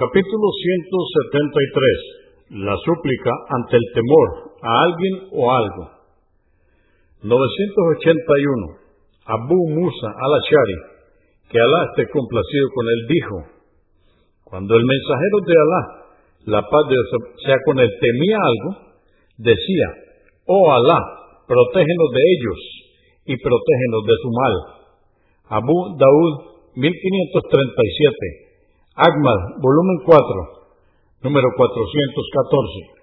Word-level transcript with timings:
Capítulo 0.00 0.48
173. 2.48 2.64
La 2.64 2.72
súplica 2.88 3.32
ante 3.52 3.76
el 3.76 3.84
temor 3.92 4.56
a 4.62 4.82
alguien 4.88 5.28
o 5.28 5.52
algo. 5.52 5.90
981. 7.20 8.80
Abu 9.28 9.60
Musa 9.68 10.08
al-Ashari, 10.08 10.78
que 11.52 11.60
Alá 11.60 11.92
esté 11.92 12.08
complacido 12.16 12.66
con 12.74 12.86
él, 12.88 13.00
dijo, 13.12 13.36
cuando 14.44 14.74
el 14.74 14.84
mensajero 14.88 15.36
de 15.44 15.52
Alá, 15.52 15.82
la 16.46 16.62
paz 16.62 16.82
de 16.88 16.96
Dios 16.96 17.36
sea 17.44 17.58
con 17.66 17.78
él, 17.78 17.90
temía 18.00 18.38
algo, 18.40 18.96
decía, 19.36 19.88
oh 20.46 20.72
Alá, 20.80 20.96
protégenos 21.46 22.08
de 22.16 22.22
ellos 22.24 22.58
y 23.26 23.36
protégenos 23.36 24.02
de 24.08 24.16
su 24.16 24.30
mal. 24.32 24.54
Abu 25.60 25.76
Daud 26.00 26.72
1537. 26.76 28.49
Ahmad, 29.00 29.56
volumen 29.62 29.96
4, 30.04 30.12
número 31.22 31.48
414. 31.56 32.99